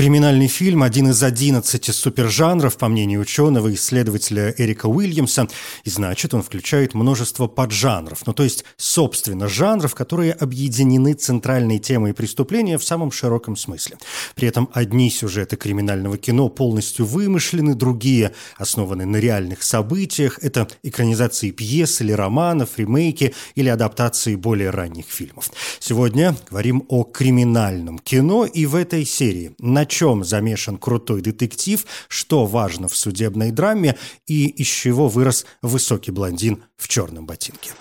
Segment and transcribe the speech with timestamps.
[0.00, 5.46] Криминальный фильм– один из 11 супержанров, по мнению ученого исследователя Эрика Уильямса,
[5.84, 12.14] и значит, он включает множество поджанров, ну то есть, собственно, жанров, которые объединены центральной темой
[12.14, 13.98] преступления в самом широком смысле.
[14.34, 20.38] При этом одни сюжеты криминального кино полностью вымышлены, другие основаны на реальных событиях.
[20.40, 25.50] Это экранизации пьес или романов, ремейки или адаптации более ранних фильмов.
[25.78, 29.52] Сегодня говорим о криминальном кино, и в этой серии–
[29.90, 36.62] чем замешан крутой детектив, что важно в судебной драме и из чего вырос высокий блондин
[36.76, 37.72] в черном ботинке.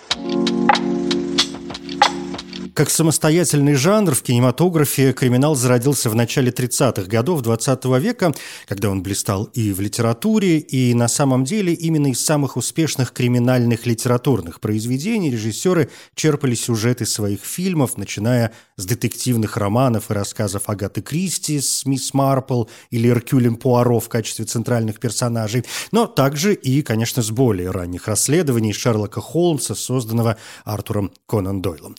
[2.79, 8.33] Как самостоятельный жанр в кинематографе криминал зародился в начале 30-х годов 20 -го века,
[8.69, 13.85] когда он блистал и в литературе, и на самом деле именно из самых успешных криминальных
[13.85, 21.59] литературных произведений режиссеры черпали сюжеты своих фильмов, начиная с детективных романов и рассказов Агаты Кристи
[21.59, 27.29] с «Мисс Марпл» или Эркюлем Пуаро в качестве центральных персонажей, но также и, конечно, с
[27.29, 31.97] более ранних расследований Шерлока Холмса, созданного Артуром Конан Дойлом.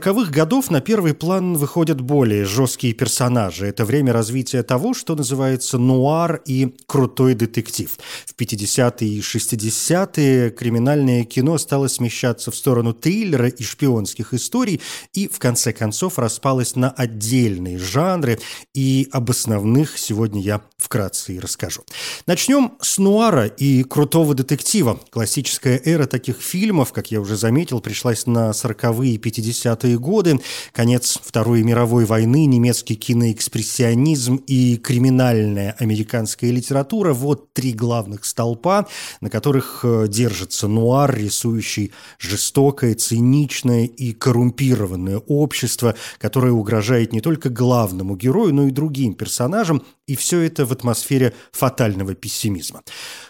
[0.00, 3.66] 40-х годов на первый план выходят более жесткие персонажи.
[3.66, 7.90] Это время развития того, что называется нуар и крутой детектив.
[8.24, 14.80] В 50-е и 60-е криминальное кино стало смещаться в сторону триллера и шпионских историй
[15.12, 18.38] и, в конце концов, распалось на отдельные жанры,
[18.72, 21.82] и об основных сегодня я вкратце и расскажу.
[22.26, 24.98] Начнем с нуара и крутого детектива.
[25.10, 30.40] Классическая эра таких фильмов, как я уже заметил, пришлась на 40-е и 50-е 90-е годы,
[30.72, 38.86] конец Второй мировой войны, немецкий киноэкспрессионизм и криминальная американская литература– вот три главных столпа,
[39.20, 47.48] на которых э, держится нуар, рисующий жестокое, циничное и коррумпированное общество, которое угрожает не только
[47.48, 52.82] главному герою, но и другим персонажам, и все это в атмосфере фатального пессимизма.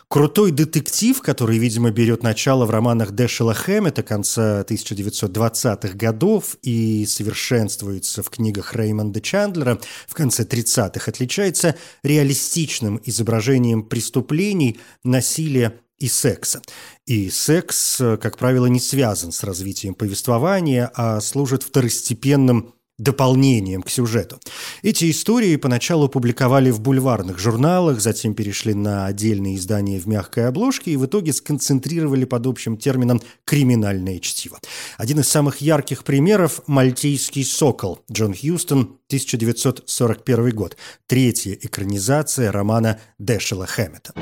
[0.08, 8.22] Крутой детектив, который, видимо, берет начало в романах Дэшела Хэммета конца 1920-х годов и совершенствуется
[8.22, 16.62] в книгах Реймонда Чандлера в конце 30-х, отличается реалистичным изображением преступлений, насилия и секса.
[17.04, 24.38] И секс, как правило, не связан с развитием повествования, а служит второстепенным дополнением к сюжету.
[24.83, 30.93] Эти истории поначалу публиковали в бульварных журналах, затем перешли на отдельные издания в мягкой обложке
[30.93, 34.59] и в итоге сконцентрировали под общим термином «криминальное чтиво».
[34.99, 40.77] Один из самых ярких примеров– «Мальтийский сокол» Джон Хьюстон, 1941 год.
[41.06, 44.12] Третья экранизация романа Дэшела Хэммета.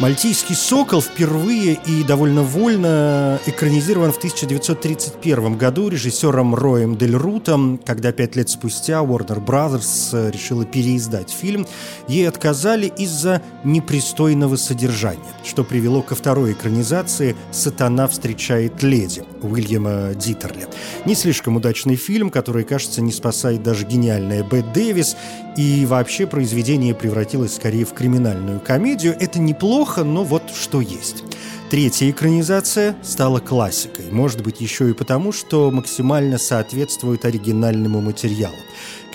[0.00, 8.12] «Мальтийский сокол» впервые и довольно вольно экранизирован в 1931 году режиссером Роем Дель Рутом, когда
[8.12, 11.66] пять лет спустя Warner Brothers решила переиздать фильм.
[12.06, 20.68] Ей отказали из-за непристойного содержания, что привело ко второй экранизации «Сатана встречает леди» Уильяма Дитерли.
[21.06, 25.16] Не слишком удачный фильм, который, кажется, не спасает даже гениальная Бет Дэвис,
[25.58, 29.16] и вообще произведение превратилось скорее в криминальную комедию.
[29.18, 31.24] Это неплохо, но вот что есть.
[31.68, 38.54] Третья экранизация стала классикой, может быть еще и потому, что максимально соответствует оригинальному материалу.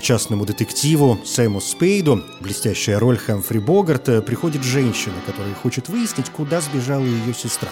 [0.04, 7.06] Частному детективу Сэму Спейду, блестящая роль Хэмфри Богарта, приходит женщина, которая хочет выяснить, куда сбежала
[7.06, 7.70] ее сестра.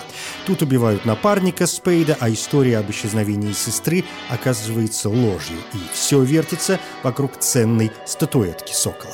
[0.47, 7.37] Тут убивают напарника Спейда, а история об исчезновении сестры оказывается ложью, и все вертится вокруг
[7.37, 9.13] ценной статуэтки сокола.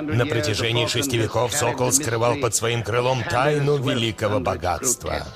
[0.00, 5.26] На протяжении шести веков Сокол скрывал под своим крылом тайну великого богатства.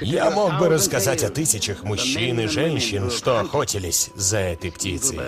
[0.00, 5.18] Я мог бы рассказать о тысячах мужчин и женщин, что охотились за этой птицей.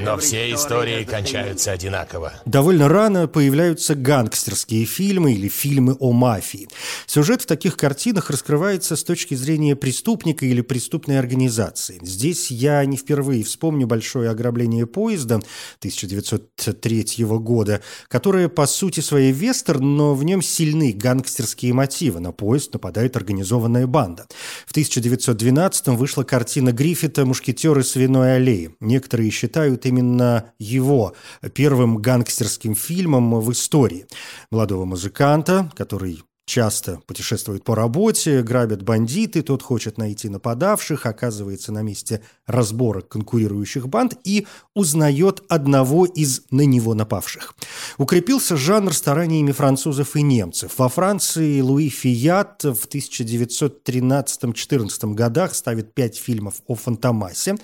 [0.00, 2.32] Но все истории кончаются одинаково.
[2.46, 6.68] Довольно рано появляются гангстерские фильмы или фильмы о мафии.
[7.06, 11.98] Сюжет в таких картинах раскрывается с точки зрения преступника или преступной организации.
[12.00, 15.40] Здесь я не впервые вспомню большое ограбление поезда
[15.80, 22.20] 1903 года, которое по сути своей вестерн, но в нем сильны гангстерские мотивы.
[22.20, 24.28] На поезд нападает организованная банда.
[24.64, 28.76] В 1912 вышла картина Гриффита «Мушкетеры свиной аллеи».
[28.78, 31.14] Некоторые считают именно его
[31.54, 34.06] первым гангстерским фильмом в истории.
[34.50, 41.82] Молодого музыканта, который часто путешествует по работе, грабят бандиты, тот хочет найти нападавших, оказывается на
[41.82, 47.54] месте разборок конкурирующих банд и узнает одного из на него напавших.
[47.98, 50.72] Укрепился жанр стараниями французов и немцев.
[50.78, 57.56] Во Франции Луи Фият в 1913-14 годах ставит пять фильмов о Фантомасе,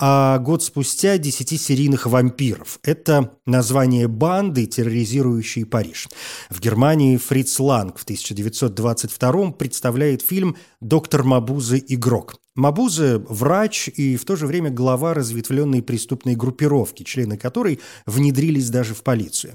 [0.00, 2.80] а год спустя «Десяти серийных вампиров».
[2.82, 6.08] Это название банды, терроризирующей Париж.
[6.50, 11.82] В Германии Фриц Ланг в 1900 1922 представляет фильм «Доктор Мабузе.
[11.88, 12.36] Игрок».
[12.54, 18.94] Мабузе– врач и в то же время глава разветвленной преступной группировки, члены которой внедрились даже
[18.94, 19.54] в полицию.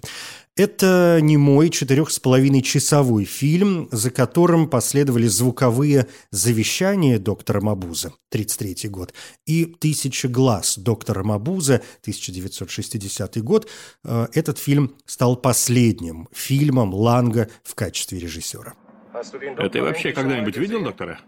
[0.58, 8.08] Это не мой четырех с половиной часовой фильм, за которым последовали звуковые завещания доктора Мабуза,
[8.32, 9.14] 1933 год,
[9.46, 13.70] и «Тысяча глаз» доктора Мабуза, 1960 год.
[14.04, 18.74] Э, этот фильм стал последним фильмом Ланга в качестве режиссера.
[19.14, 21.22] А ты вообще когда-нибудь видел доктора?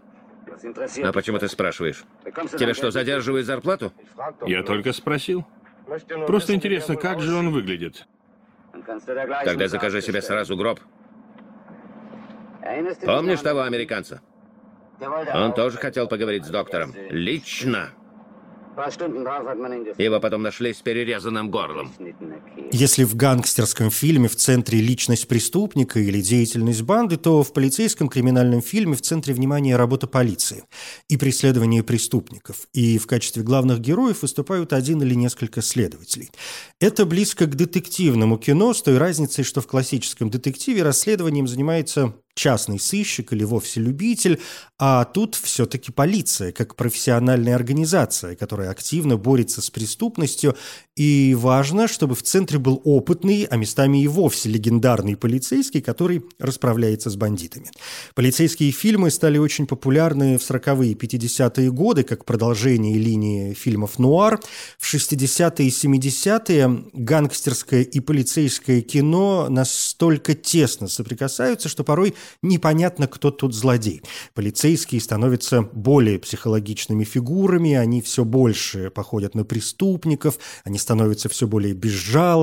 [1.02, 2.04] А почему ты спрашиваешь?
[2.58, 3.92] Тебе что, задерживают зарплату?
[4.46, 5.46] Я только спросил.
[6.26, 8.06] Просто интересно, как же он выглядит.
[9.44, 10.80] Тогда закажи себе сразу гроб.
[13.04, 14.20] Помнишь того американца?
[15.34, 16.94] Он тоже хотел поговорить с доктором.
[17.10, 17.90] Лично.
[19.98, 21.92] Его потом нашли с перерезанным горлом.
[22.74, 28.62] Если в гангстерском фильме в центре личность преступника или деятельность банды, то в полицейском криминальном
[28.62, 30.64] фильме в центре внимания работа полиции
[31.06, 32.66] и преследование преступников.
[32.72, 36.30] И в качестве главных героев выступают один или несколько следователей.
[36.80, 42.78] Это близко к детективному кино, с той разницей, что в классическом детективе расследованием занимается частный
[42.78, 44.40] сыщик или вовсе любитель,
[44.78, 50.56] а тут все-таки полиция, как профессиональная организация, которая активно борется с преступностью,
[50.96, 57.10] и важно, чтобы в центре был опытный, а местами и вовсе легендарный полицейский, который расправляется
[57.10, 57.66] с бандитами.
[58.14, 64.40] Полицейские фильмы стали очень популярны в 40-е и 50-е годы, как продолжение линии фильмов «Нуар».
[64.78, 73.30] В 60-е и 70-е гангстерское и полицейское кино настолько тесно соприкасаются, что порой непонятно, кто
[73.30, 74.02] тут злодей.
[74.34, 81.74] Полицейские становятся более психологичными фигурами, они все больше походят на преступников, они становятся все более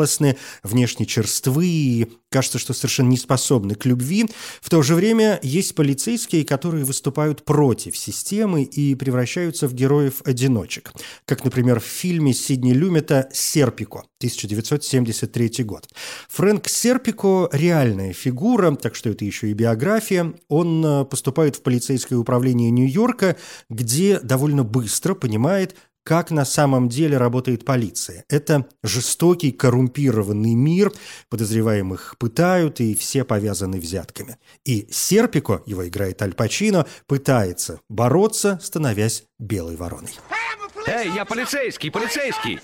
[0.09, 4.29] безжалостны, внешне черствы кажется, что совершенно не способны к любви.
[4.61, 10.93] В то же время есть полицейские, которые выступают против системы и превращаются в героев-одиночек.
[11.25, 15.89] Как, например, в фильме Сидни Люмета «Серпико» 1973 год.
[16.29, 20.33] Фрэнк Серпико– реальная фигура, так что это еще и биография.
[20.49, 23.37] Он э, поступает в полицейское управление Нью-Йорка,
[23.69, 25.75] где довольно быстро понимает,
[26.09, 28.25] как на самом деле работает полиция.
[28.29, 30.91] Это жестокий, коррумпированный мир,
[31.29, 34.37] подозреваемых пытают, и все повязаны взятками.
[34.65, 40.09] И Серпико, его играет Аль Пачино, пытается бороться, становясь белой вороной.
[40.87, 42.59] Эй, я полицейский, полицейский!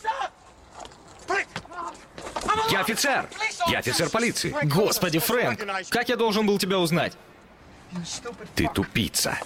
[2.71, 3.29] Я офицер!
[3.69, 4.55] Я офицер полиции!
[4.63, 5.59] Господи, Фрэнк,
[5.89, 7.13] как я должен был тебя узнать?
[8.55, 9.37] Ты тупица.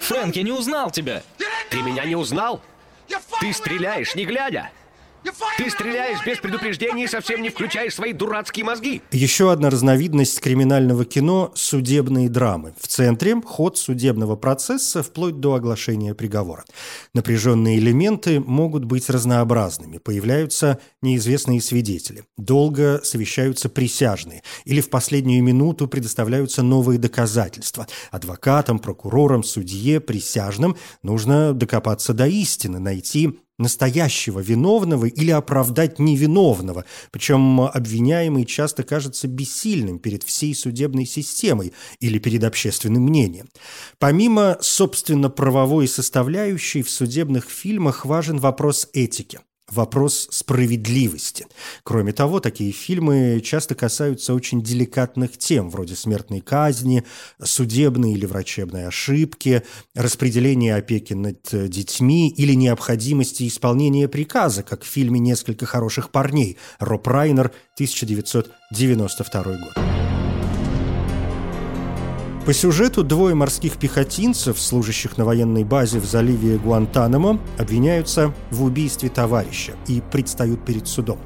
[0.00, 1.22] Фрэнк, я не узнал тебя.
[1.68, 2.62] Ты меня не узнал?
[3.40, 4.70] Ты стреляешь, не глядя.
[5.58, 9.02] Ты стреляешь без предупреждения и совсем не включаешь свои дурацкие мозги.
[9.10, 12.74] Еще одна разновидность криминального кино– судебные драмы.
[12.80, 16.64] В центре– ход судебного процесса вплоть до оглашения приговора.
[17.14, 19.98] Напряженные элементы могут быть разнообразными.
[19.98, 22.24] Появляются неизвестные свидетели.
[22.36, 24.42] Долго совещаются присяжные.
[24.64, 27.86] Или в последнюю минуту предоставляются новые доказательства.
[28.10, 37.60] Адвокатам, прокурорам, судье, присяжным нужно докопаться до истины, найти настоящего виновного или оправдать невиновного, причем
[37.60, 43.48] обвиняемый часто кажется бессильным перед всей судебной системой или перед общественным мнением.
[43.98, 51.46] Помимо, собственно, правовой составляющей в судебных фильмах важен вопрос этики вопрос справедливости.
[51.82, 57.04] Кроме того, такие фильмы часто касаются очень деликатных тем, вроде смертной казни,
[57.42, 59.62] судебной или врачебной ошибки,
[59.94, 67.06] распределения опеки над детьми или необходимости исполнения приказа, как в фильме «Несколько хороших парней» Роб
[67.06, 70.05] Райнер, 1992 год.
[72.46, 79.08] По сюжету двое морских пехотинцев, служащих на военной базе в заливе Гуантанамо, обвиняются в убийстве
[79.08, 81.18] товарища и предстают перед судом.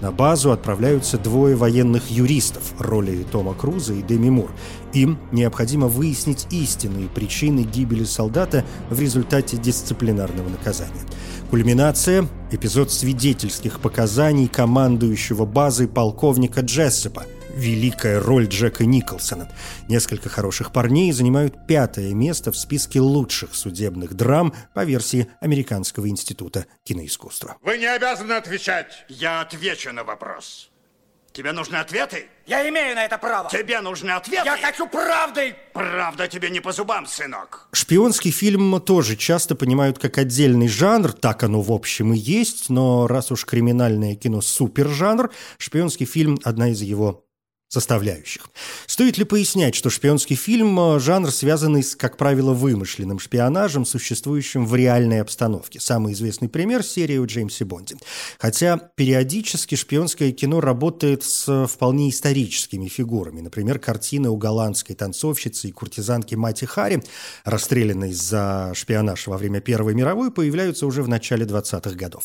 [0.00, 4.52] На базу отправляются двое военных юристов, роли Тома Круза и Деми Мур.
[4.92, 11.02] Им необходимо выяснить истинные причины гибели солдата в результате дисциплинарного наказания.
[11.50, 17.24] Кульминация– эпизод свидетельских показаний командующего базой полковника Джессепа–
[17.58, 19.50] великая роль Джека Николсона.
[19.88, 26.66] Несколько хороших парней занимают пятое место в списке лучших судебных драм по версии Американского института
[26.84, 27.56] киноискусства.
[27.62, 29.04] Вы не обязаны отвечать.
[29.08, 30.70] Я отвечу на вопрос.
[31.32, 32.26] Тебе нужны ответы?
[32.46, 33.48] Я имею на это право.
[33.50, 34.44] Тебе нужны ответы?
[34.44, 35.54] Я хочу правды.
[35.72, 37.68] Правда тебе не по зубам, сынок.
[37.72, 43.06] Шпионский фильм тоже часто понимают как отдельный жанр, так оно в общем и есть, но
[43.06, 47.27] раз уж криминальное кино супержанр, шпионский фильм– одна из его
[47.68, 48.48] составляющих.
[48.86, 54.74] Стоит ли пояснять, что шпионский фильм– жанр, связанный с, как правило, вымышленным шпионажем, существующим в
[54.74, 55.78] реальной обстановке.
[55.78, 57.96] Самый известный пример– серия о Джеймсе Бонде.
[58.38, 63.42] Хотя периодически шпионское кино работает с вполне историческими фигурами.
[63.42, 67.02] Например, картины у голландской танцовщицы и куртизанки Мати Хари,
[67.44, 72.24] расстрелянной за шпионаж во время Первой мировой, появляются уже в начале 20-х годов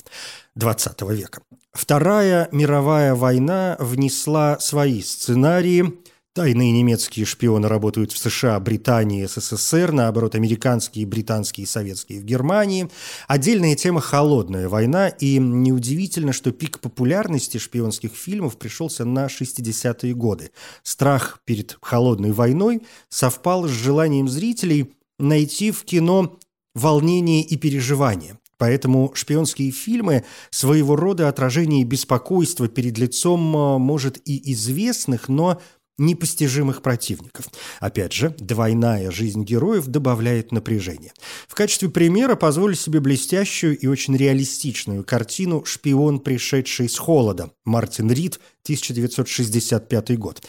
[0.56, 1.42] 20 века.
[1.72, 5.94] Вторая мировая война внесла свои сценарии.
[6.36, 12.90] Тайные немецкие шпионы работают в США, Британии, СССР, наоборот, американские, британские и советские в Германии.
[13.28, 20.50] Отдельная тема– холодная война, и неудивительно, что пик популярности шпионских фильмов пришелся на 60-е годы.
[20.82, 26.40] Страх перед холодной войной совпал с желанием зрителей найти в кино
[26.74, 28.40] волнение и переживания.
[28.58, 35.62] Поэтому шпионские фильмы– своего рода отражение беспокойства перед лицом, а, может, и известных, но
[35.98, 37.48] непостижимых противников.
[37.80, 41.14] Опять же, двойная жизнь героев добавляет напряжение.
[41.48, 48.12] В качестве примера позволю себе блестящую и очень реалистичную картину «Шпион, пришедший с холода» Мартин
[48.12, 50.42] Рид, 1965 год.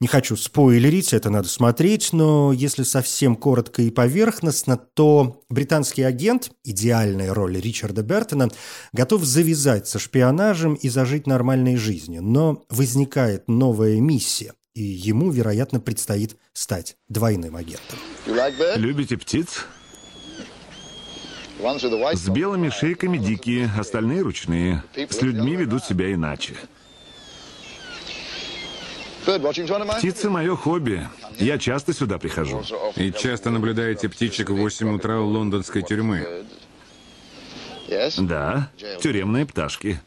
[0.00, 6.52] Не хочу спойлерить, это надо смотреть, но если совсем коротко и поверхностно, то британский агент,
[6.62, 8.48] идеальная роль Ричарда Бертона,
[8.92, 12.22] готов завязать со шпионажем и зажить нормальной жизнью.
[12.22, 17.98] Но возникает новая миссия, и ему, вероятно, предстоит стать двойным агентом.
[18.76, 19.66] Любите птиц?
[22.12, 24.84] С белыми шейками дикие, остальные ручные.
[24.94, 26.54] С людьми ведут себя иначе.
[29.98, 31.08] Птицы– мое хобби.
[31.40, 32.62] Я часто сюда прихожу.
[32.94, 36.46] И часто наблюдаете птичек в 8 утра у лондонской тюрьмы.
[38.18, 38.70] Да,
[39.02, 40.00] тюремные пташки.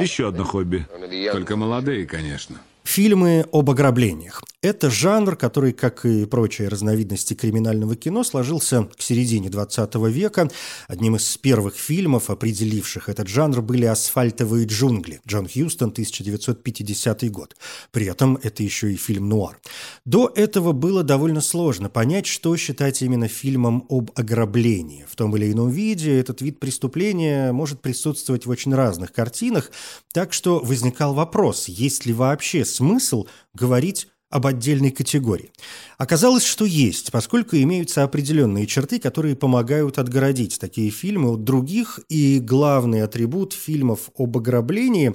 [0.00, 0.86] Еще одно хобби.
[1.32, 2.60] Только молодые, конечно.
[2.94, 4.42] Фильмы об ограблениях.
[4.62, 10.48] Это жанр, который, как и прочие разновидности криминального кино, сложился к середине 20 века.
[10.86, 17.56] Одним из первых фильмов, определивших этот жанр, были «Асфальтовые джунгли» Джон Хьюстон, 1950 год.
[17.90, 19.60] При этом это еще и фильм «Нуар».
[20.04, 25.04] До этого было довольно сложно понять, что считать именно фильмом об ограблении.
[25.10, 29.72] В том или ином виде этот вид преступления может присутствовать в очень разных картинах,
[30.12, 35.50] так что возникал вопрос, есть ли вообще смысл говорить об отдельной категории.
[35.98, 42.40] Оказалось, что есть, поскольку имеются определенные черты, которые помогают отгородить такие фильмы от других, и
[42.40, 45.14] главный атрибут фильмов об ограблении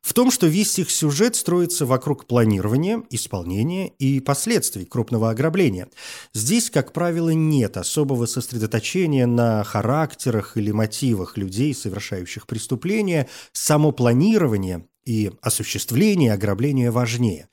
[0.00, 5.88] в том, что весь их сюжет строится вокруг планирования, исполнения и последствий крупного ограбления.
[6.32, 13.28] Здесь, как правило, нет особого сосредоточения на характерах или мотивах людей, совершающих преступления.
[13.52, 17.48] Само планирование и осуществление ограбления важнее.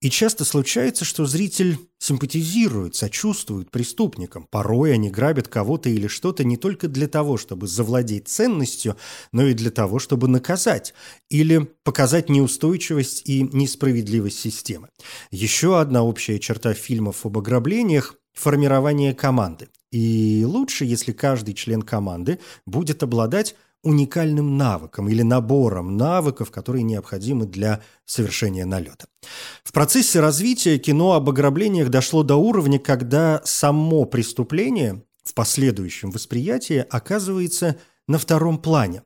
[0.00, 4.48] И часто случается, что зритель симпатизирует, сочувствует преступникам.
[4.50, 8.96] Порой они грабят кого-то или что-то не только для того, чтобы завладеть ценностью,
[9.30, 10.94] но и для того, чтобы наказать
[11.30, 14.88] или показать неустойчивость и несправедливость системы.
[15.30, 19.68] Еще одна общая черта фильмов об ограблениях– формирование команды.
[19.92, 27.46] И лучше, если каждый член команды будет обладать уникальным навыком или набором навыков, которые необходимы
[27.46, 29.06] для совершения налета.
[29.64, 36.84] В процессе развития кино об ограблениях дошло до уровня, когда само преступление в последующем восприятии
[36.88, 37.76] оказывается
[38.08, 39.02] на втором плане,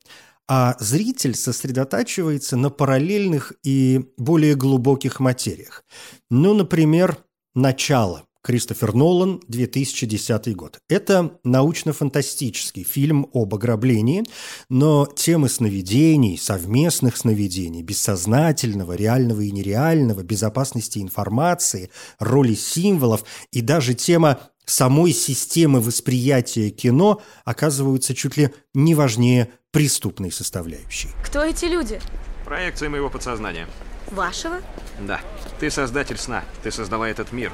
[0.48, 5.84] а зритель сосредотачивается на параллельных и более глубоких материях.
[6.30, 7.18] Ну, например,
[7.54, 10.80] начало Кристофер Нолан, 2010 год.
[10.88, 14.24] Это научно-фантастический фильм об ограблении,
[14.68, 23.94] но темы сновидений, совместных сновидений, бессознательного, реального и нереального, безопасности информации, роли символов и даже
[23.94, 31.10] тема самой системы восприятия кино оказываются чуть ли не важнее преступной составляющей.
[31.24, 32.00] Кто эти люди?
[32.44, 33.66] Проекция моего подсознания.
[34.10, 34.60] Вашего?
[35.06, 35.20] Да.
[35.60, 36.44] Ты создатель сна.
[36.62, 37.52] Ты создала этот мир.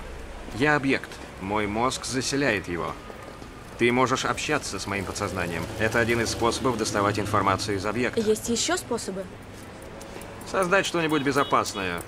[0.59, 1.11] Я объект.
[1.43, 2.93] Мой мозг заселяет его.
[3.79, 5.63] Ты можешь общаться с моим подсознанием.
[5.79, 8.21] Это один из способов доставать информацию из объекта.
[8.21, 9.25] Есть еще способы?
[10.51, 12.01] Создать что-нибудь безопасное.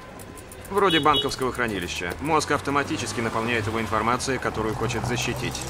[0.70, 2.14] Вроде банковского хранилища.
[2.22, 5.60] Мозг автоматически наполняет его информацией, которую хочет защитить.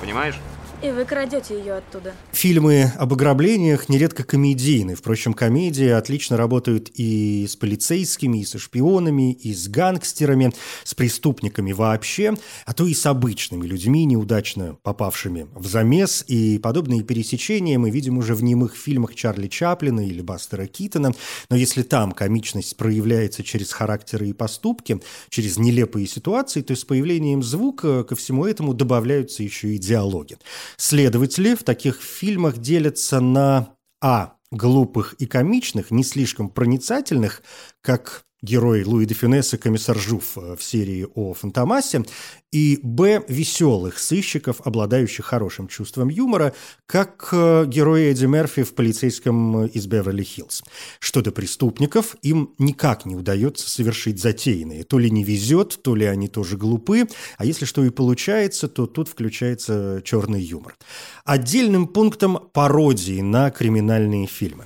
[0.00, 0.38] Понимаешь?
[0.80, 2.14] И вы крадете ее оттуда.
[2.30, 4.94] Фильмы об ограблениях нередко комедийны.
[4.94, 10.52] Впрочем, комедии отлично работают и с полицейскими, и со шпионами, и с гангстерами,
[10.84, 16.24] с преступниками вообще, а то и с обычными людьми, неудачно попавшими в замес.
[16.28, 21.12] И подобные пересечения мы видим уже в немых фильмах Чарли Чаплина или Бастера Китона.
[21.50, 27.42] Но если там комичность проявляется через характеры и поступки, через нелепые ситуации, то с появлением
[27.42, 30.38] звука ко всему этому добавляются еще и диалоги.
[30.76, 34.34] Следователи в таких фильмах делятся на А.
[34.50, 37.42] глупых и комичных, не слишком проницательных,
[37.80, 42.04] как герой Луи де Фюнес и комиссар Жуф э, в серии о Фантомасе,
[42.52, 43.22] и б.
[43.28, 46.54] веселых сыщиков, обладающих хорошим чувством юмора,
[46.86, 50.64] как э, герои Эдди Мерфи в полицейском из Беверли-Хиллз.
[50.98, 54.84] Что до преступников, им никак не удается совершить затеянные.
[54.84, 58.86] То ли не везет, то ли они тоже глупы, а если что и получается, то
[58.86, 60.76] тут включается черный юмор.
[61.24, 64.64] Отдельным пунктом пародии на криминальные фильмы.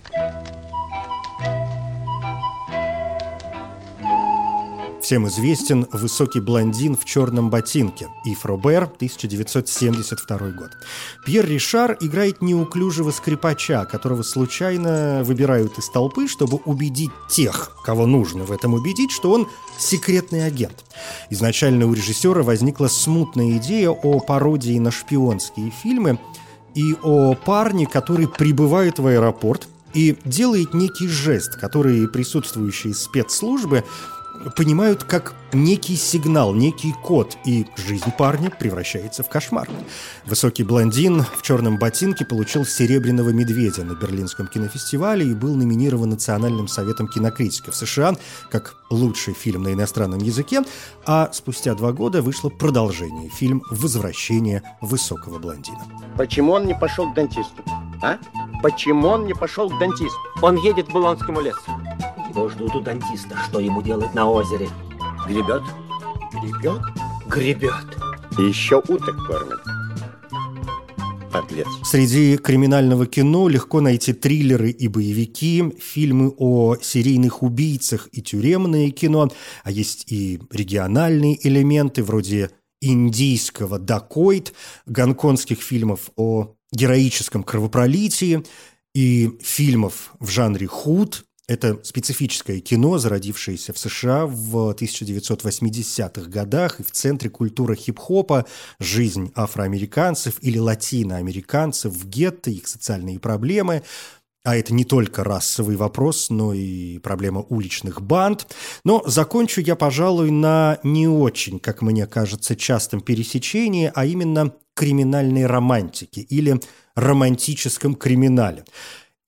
[5.02, 10.70] Всем известен «Высокий блондин в черном ботинке» Ив Робер, 1972 год.
[11.26, 18.44] Пьер Ришар играет неуклюжего скрипача, которого случайно выбирают из толпы, чтобы убедить тех, кого нужно
[18.44, 20.84] в этом убедить, что он секретный агент.
[21.30, 26.20] Изначально у режиссера возникла смутная идея о пародии на шпионские фильмы
[26.76, 33.82] и о парне, который прибывает в аэропорт и делает некий жест, который присутствующие спецслужбы
[34.50, 39.68] понимают как некий сигнал, некий код, и жизнь парня превращается в кошмар.
[40.24, 46.68] Высокий блондин в черном ботинке получил «Серебряного медведя» на Берлинском кинофестивале и был номинирован Национальным
[46.68, 48.16] советом кинокритиков США
[48.50, 50.62] как лучший фильм на иностранном языке,
[51.06, 55.80] а спустя два года вышло продолжение, фильм «Возвращение высокого блондина».
[56.16, 57.62] Почему он не пошел к дантисту?
[58.02, 58.18] А?
[58.62, 60.18] Почему он не пошел к дантисту?
[60.40, 61.70] Он едет к Булонскому лесу.
[62.34, 63.36] Его ждут у дантиста.
[63.46, 64.70] Что ему делать на озере?
[65.26, 65.62] Гребет.
[66.32, 66.80] Гребет?
[67.26, 67.98] Гребет.
[68.38, 69.58] И еще уток кормит.
[71.30, 71.66] Подлец.
[71.84, 79.30] Среди криминального кино легко найти триллеры и боевики, фильмы о серийных убийцах и тюремное кино,
[79.62, 84.54] а есть и региональные элементы вроде индийского «Дакойт»,
[84.86, 88.42] гонконгских фильмов о героическом кровопролитии
[88.94, 96.84] и фильмов в жанре худ, это специфическое кино, зародившееся в США в 1980-х годах и
[96.84, 98.46] в центре культуры хип-хопа,
[98.78, 103.82] жизнь афроамериканцев или латиноамериканцев в гетто, их социальные проблемы.
[104.44, 108.46] А это не только расовый вопрос, но и проблема уличных банд.
[108.84, 115.46] Но закончу я, пожалуй, на не очень, как мне кажется, частом пересечении, а именно криминальной
[115.46, 116.60] романтики или
[116.96, 118.64] романтическом криминале.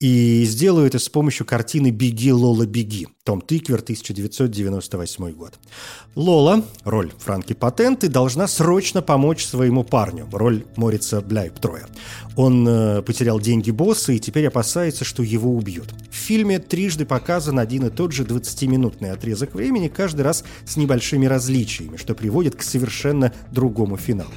[0.05, 5.55] И сделаю это с помощью картины «Беги, Лола, беги» Том Тыквер, 1998 год.
[6.13, 11.87] Лола, роль Франки Патенты, должна срочно помочь своему парню, роль Морица Бляйптроя.
[12.35, 15.91] Он э, потерял деньги босса и теперь опасается, что его убьют.
[16.11, 21.25] В фильме трижды показан один и тот же 20-минутный отрезок времени, каждый раз с небольшими
[21.25, 24.29] различиями, что приводит к совершенно другому финалу.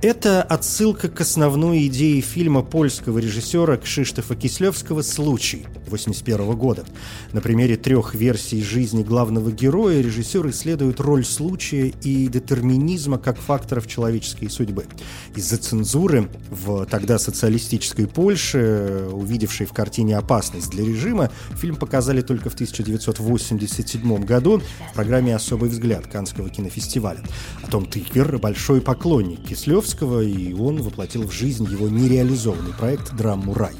[0.00, 6.84] Это отсылка к основной идее фильма польского режиссера Кшиштофа Кислевского «Случай» 1981 года.
[7.32, 13.88] На примере трех версий жизни главного героя режиссер исследует роль случая и детерминизма как факторов
[13.88, 14.86] человеческой судьбы.
[15.34, 22.50] Из-за цензуры в тогда социалистической Польше, увидевшей в картине опасность для режима, фильм показали только
[22.50, 27.20] в 1987 году в программе «Особый взгляд» Каннского кинофестиваля.
[27.64, 33.14] О том Тыквер– большой поклонник Кислев Достоевского, и он воплотил в жизнь его нереализованный проект
[33.14, 33.74] «Драму рай».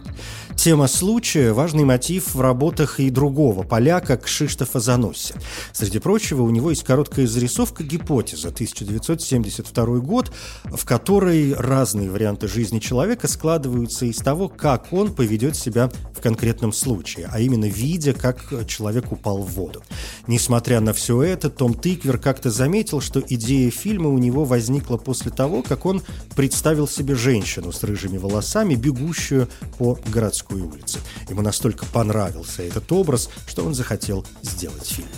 [0.59, 5.35] Тема случая– важный мотив в работах и другого поляка Кшиштофа Заноси.
[5.73, 10.33] Среди прочего, у него есть короткая зарисовка «Гипотеза» 1972 год,
[10.64, 16.73] в которой разные варианты жизни человека складываются из того, как он поведет себя в конкретном
[16.73, 19.85] случае, а именно видя, как человек упал в воду.
[20.27, 25.31] Несмотря на все это, Том Тыквер как-то заметил, что идея фильма у него возникла после
[25.31, 26.03] того, как он
[26.35, 31.01] представил себе женщину с рыжими волосами, бегущую по городской Тверской улице.
[31.29, 35.09] Ему настолько понравился этот образ, что он захотел сделать фильм.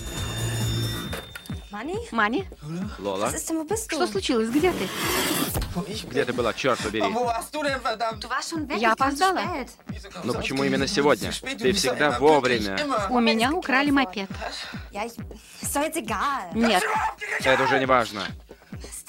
[2.11, 2.45] Мани?
[2.99, 3.31] Лола?
[3.31, 4.51] Что случилось?
[4.51, 4.89] Где ты?
[6.11, 7.05] Где ты была, черт побери?
[8.77, 9.41] Я опоздала.
[10.25, 11.33] Ну почему именно сегодня?
[11.59, 12.77] Ты всегда вовремя.
[13.09, 14.29] У меня украли мопед.
[16.55, 16.83] Нет.
[17.45, 18.27] Это уже не важно.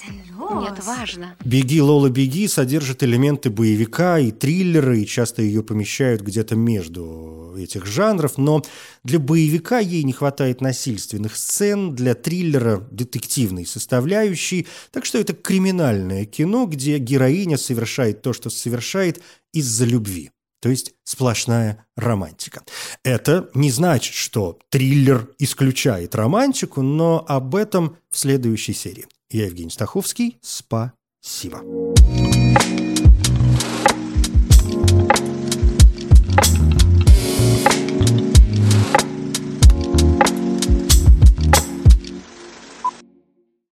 [0.08, 1.36] Нет, важно.
[1.44, 7.86] «Беги, Лола, беги» содержит элементы боевика и триллера, и часто ее помещают где-то между этих
[7.86, 8.64] жанров, но
[9.04, 16.26] для боевика ей не хватает насильственных сцен, для триллера– детективной составляющей, так что это криминальное
[16.26, 19.22] кино, где героиня совершает то, что совершает
[19.54, 20.32] из-за любви.
[20.62, 22.62] То есть сплошная романтика.
[23.04, 29.08] Это не значит, что триллер исключает романтику, но об этом в следующей серии.
[29.32, 30.38] Я Евгений Стаховский.
[30.42, 31.64] Спасибо.